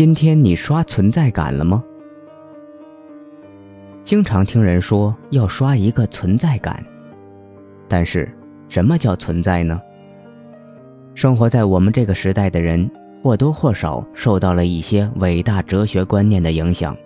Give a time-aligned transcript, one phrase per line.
[0.00, 1.84] 今天你刷存在感了吗？
[4.02, 6.82] 经常听人说要刷一个存在感，
[7.86, 8.26] 但是
[8.70, 9.78] 什么叫存在呢？
[11.14, 12.90] 生活在我们这个时代的人
[13.22, 16.96] 或多或少受到了一些伟大哲学观念的影响。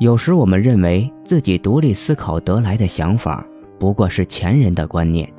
[0.00, 3.46] 有时我们认为自己独立思考得来的想法
[3.78, 5.32] 不过是前人的观念，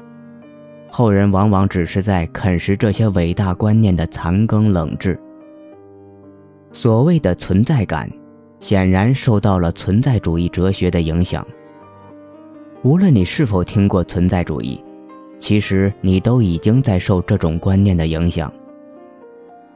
[0.89, 5.19] 后人往往只是在啃食这些伟大观念的残羹冷炙。
[6.71, 8.09] 所谓的存在感。
[8.59, 11.47] 显然受到了存在主义哲学的影响。
[12.83, 14.83] 无论你是否听过存在主义，
[15.39, 18.51] 其实你都已经在受这种观念的影响。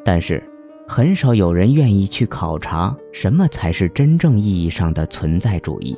[0.04, 0.44] 但是，
[0.86, 5.98] 很少有人愿意去考察什么才是真正意义上的存在主义。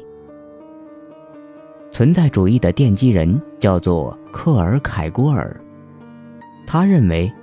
[1.91, 5.59] 存在主义的奠基人叫做克尔凯郭尔，
[6.67, 7.33] 他认为，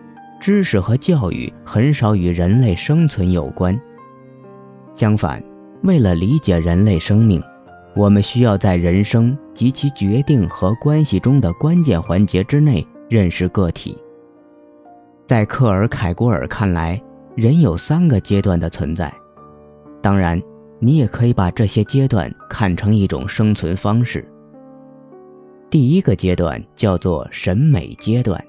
[0.43, 3.81] 知识和教育很少与人类生存有关。
[4.93, 5.41] 相反，
[5.85, 7.41] 为了理解人类生命，
[7.95, 13.97] 我们需要在人生及其决定和关系中的关键环节之内认识个体。
[15.29, 17.01] 在克尔凯郭尔看来，
[17.37, 19.15] 人有三个阶段的存在。
[20.03, 20.43] 当然，
[20.81, 24.29] 你也可以把这些阶段看成一种生存方式。
[25.71, 28.45] 第一个阶段叫做审美阶段，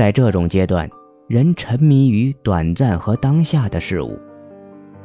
[0.00, 0.88] 在这种阶段，
[1.28, 4.18] 人沉迷于短暂和当下的事物。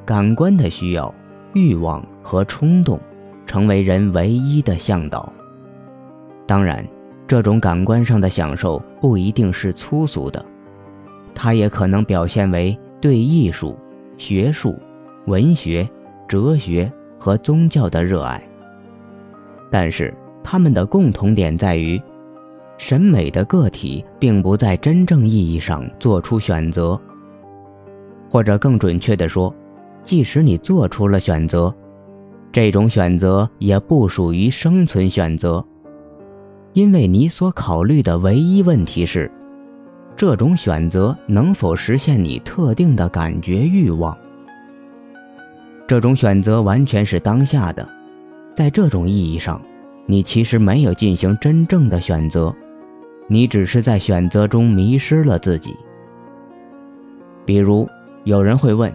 [0.05, 1.13] 感官的需要、
[1.53, 2.97] 欲望和冲动，
[3.45, 5.33] 成为人唯一的向导。
[6.47, 6.87] 当然，
[7.27, 10.45] 这种感官上的享受不一定是粗俗的，
[11.33, 13.77] 它也可能表现为对艺术、
[14.15, 14.80] 学术、
[15.25, 15.85] 文学、
[16.25, 18.41] 哲学和宗教的热爱。
[19.69, 22.02] 但是，他们的共同点在于，
[22.77, 26.99] 审美的个体并不在真正意义上做出选择，
[28.29, 29.53] 或者更准确地说。
[30.03, 31.73] 即使你做出了选择，
[32.51, 35.65] 这种选择也不属于生存选择，
[36.73, 39.31] 因为你所考虑的唯一问题是，
[40.15, 44.15] 这种选择能否实现你特定的感觉欲望。
[45.87, 47.89] 这种选择完全是当下的，
[48.55, 49.59] 在这种意义上，
[50.05, 52.55] 你其实没有进行真正的选择，
[53.27, 55.75] 你只是在选择中迷失了自己。
[57.45, 57.87] 比如，
[58.23, 58.93] 有人会问。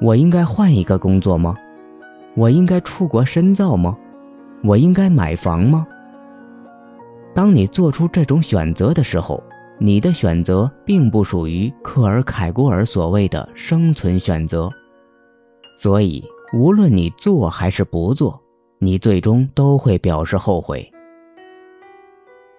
[0.00, 1.54] 我应该换一个工作吗？
[2.34, 3.96] 我应该出国深造吗？
[4.64, 5.86] 我应该买房吗？
[7.34, 9.42] 当你做出这种选择的时候，
[9.78, 14.68] 你的选择并不属于克尔凯郭尔所谓的生存选择。
[15.78, 18.40] 所以，无论你做还是不做，
[18.78, 20.88] 你最终都会表示后悔。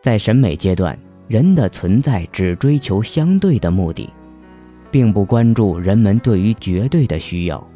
[0.03, 0.95] 在审美阶段，
[1.27, 4.07] 人的存在只追求相对的目的。
[4.93, 7.67] 并不关注人们对于绝对的需要。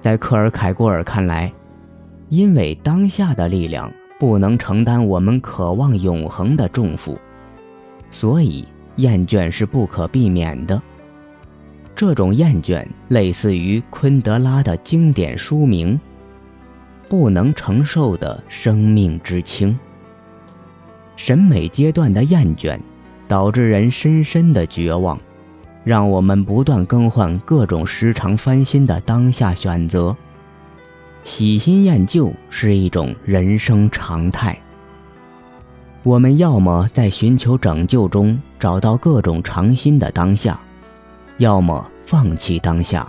[0.00, 1.52] 在克尔凯郭尔看来，
[2.30, 7.18] 因为当下的力量不能承担我们渴望永恒的重负，
[8.10, 8.66] 所以
[8.96, 10.80] 厌倦是不可避免的。
[11.94, 16.00] 这种厌倦类似于昆德拉的经典书名
[17.10, 19.68] 《不能承受的生命之轻》。
[21.22, 22.80] 审美阶段的厌倦，
[23.28, 25.20] 导致人深深的绝望。
[25.84, 30.16] 让我们不断更换各种时常翻新的当下选择，
[31.22, 34.58] 喜新厌旧是一种人生常态。
[36.02, 40.58] 我们要么在寻求拯救中找到各种尝新的当下，
[41.36, 43.06] 要么放弃当下，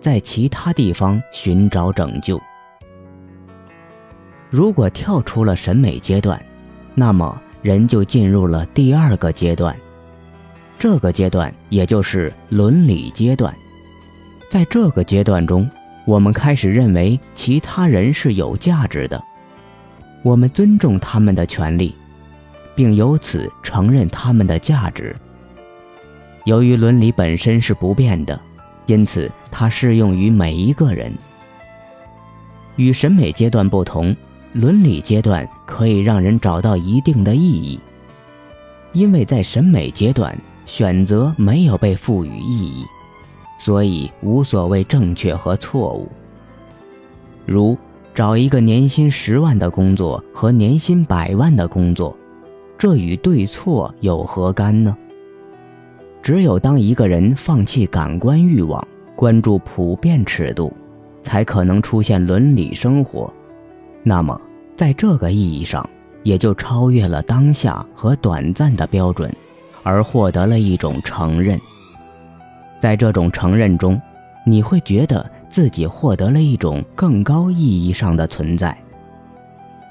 [0.00, 2.40] 在其他地方寻找拯救。
[4.50, 6.40] 如果跳出了审美阶段，
[6.96, 9.74] 那么人就进入了第二个阶段。
[10.78, 13.54] 这个阶段也就是伦理阶段，
[14.50, 15.66] 在这个阶段中，
[16.04, 19.24] 我们开始认为其他人是有价值的，
[20.22, 21.94] 我们尊重他们的权利，
[22.74, 25.16] 并由此承认他们的价值。
[26.44, 28.38] 由于伦理本身是不变的，
[28.84, 31.10] 因此它适用于每一个人。
[32.76, 34.14] 与审美阶段不同，
[34.54, 37.78] 伦理阶段可以让人找到一定的意义，
[38.94, 40.34] 因为在审美阶段。
[40.66, 42.86] 选择没有被赋予意义，
[43.58, 46.08] 所以无所谓正确和错误。
[47.44, 47.76] 如
[48.14, 52.16] 找一个年薪十万的工作和年薪百万的工作，
[52.78, 54.96] 这与对错有何干呢？
[56.22, 58.82] 只有当一个人放弃感官欲望，
[59.14, 60.72] 关注普遍尺度，
[61.22, 63.30] 才可能出现伦理生活。
[64.04, 64.40] 那么，
[64.76, 65.84] 在这个意义上，
[66.22, 69.34] 也就超越了当下和短暂的标准。
[69.86, 71.60] 而获得了一种承认，
[72.80, 74.00] 在这种承认中，
[74.46, 78.74] 你会觉得自己获得了一种更高意义上的存在。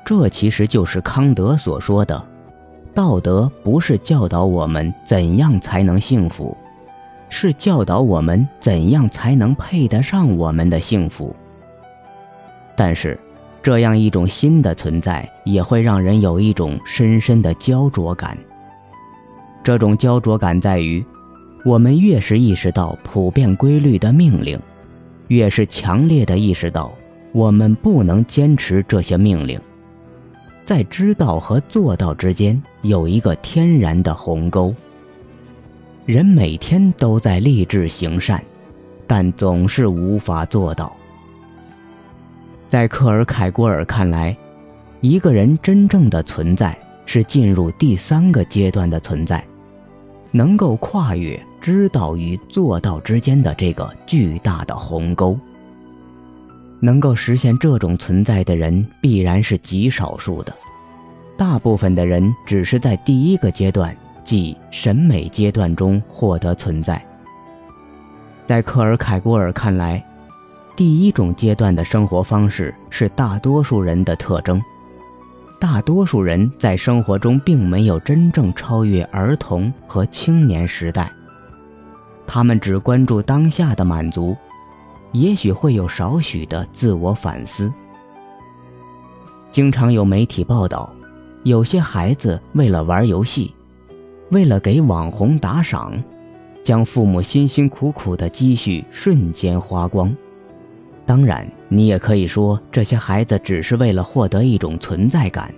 [0.04, 2.26] 这其实就是康德所说的：
[2.92, 6.58] 道德不是教导我们怎样才能幸福，
[7.30, 11.36] 是教导我们怎样才能配得上我们的幸福。
[12.76, 13.20] 但是，
[13.64, 18.38] 这样一种新的存在也会让人有一种深深的焦灼感。
[19.64, 21.04] 这种焦灼感在于，
[21.64, 24.60] 我们越是意识到普遍规律的命令，
[25.30, 26.94] 越是强烈的意识到
[27.32, 29.58] 我们不能坚持这些命令。
[30.66, 34.76] 在知道和做到之间有一个天然的鸿沟。
[36.06, 38.44] 人每天都在立志行善，
[39.08, 40.94] 但总是无法做到。
[42.74, 44.36] 在克尔凯郭尔看来，
[45.00, 46.76] 一个人真正的存在
[47.06, 49.46] 是进入第三个阶段的存在，
[50.32, 55.38] 能够跨越知道与做到之间的这个巨大的鸿沟。
[56.80, 60.52] 能够实现这种存在的人必然是极少数的，
[61.38, 67.00] 大部分的人只是在第一个阶段，即审美阶段中获得存在。
[68.48, 70.04] 在克尔凯郭尔看来，
[70.76, 74.62] 第一种阶段的生活方式是大多数人的特征。
[75.60, 81.12] 大多数人在生活中并没有真正超越儿童和青年时代，
[82.26, 84.36] 他们只关注当下的满足。
[85.12, 87.72] 也许会有少许的自我反思。
[89.52, 90.92] 经常有媒体报道，
[91.44, 93.54] 有些孩子为了玩游戏，
[94.32, 95.94] 为了给网红打赏，
[96.64, 100.12] 将父母辛辛苦苦的积蓄瞬间花光。
[101.06, 105.54] 当然，你也可以说这些孩子只是为了获得一种存在感，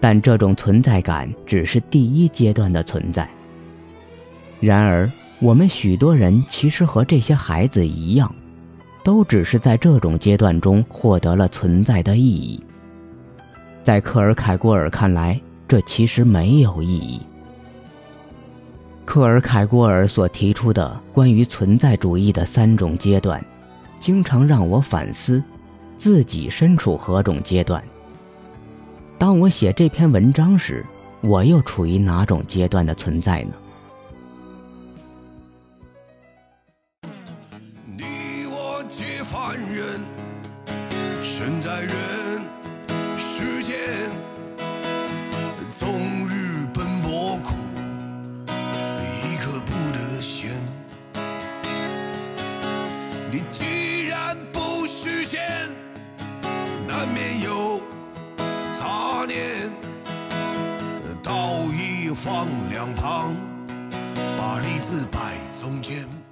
[0.00, 3.28] 但这种存在感只是第一阶段的存在。
[4.60, 5.10] 然而，
[5.40, 8.32] 我们许多人其实和这些孩子一样。
[9.04, 12.58] 都只是在这种阶段中获得了存在的意义。
[13.82, 17.20] 在克尔凯郭尔看来，这其实没有意义。
[19.04, 23.44] 克尔凯郭尔所提出的关于存在主义的三种阶段，
[24.04, 25.42] 经常让我反思
[25.96, 27.82] 自己身处何种阶段。
[29.16, 30.84] 当我写这篇文章时，
[31.22, 33.54] 我又处于哪种阶段的存在呢？
[37.96, 38.04] 你
[38.50, 39.98] 我皆凡人
[41.22, 41.90] 身在人
[43.16, 43.74] 世间，
[45.72, 47.54] 终日奔波苦，
[49.24, 50.50] 一刻不得闲。
[53.30, 53.42] 你
[57.04, 57.82] 难免有
[58.80, 59.70] 杂念。
[61.22, 63.36] 道义放两旁，
[64.38, 66.23] 把利字摆中间。